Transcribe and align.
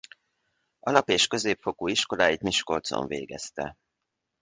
Alap- 0.79 1.09
és 1.09 1.27
középfokú 1.27 1.87
iskoláit 1.87 2.41
Miskolcon 2.41 3.07
végezte. 3.07 3.77